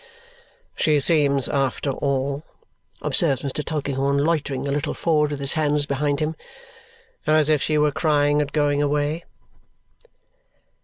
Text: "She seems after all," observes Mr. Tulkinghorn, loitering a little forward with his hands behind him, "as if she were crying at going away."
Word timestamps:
"She 0.75 0.99
seems 0.99 1.47
after 1.47 1.91
all," 1.91 2.43
observes 3.03 3.43
Mr. 3.43 3.63
Tulkinghorn, 3.63 4.17
loitering 4.17 4.67
a 4.67 4.71
little 4.71 4.95
forward 4.95 5.29
with 5.29 5.39
his 5.39 5.53
hands 5.53 5.85
behind 5.85 6.19
him, 6.19 6.35
"as 7.27 7.49
if 7.49 7.61
she 7.61 7.77
were 7.77 7.91
crying 7.91 8.41
at 8.41 8.51
going 8.51 8.81
away." 8.81 9.25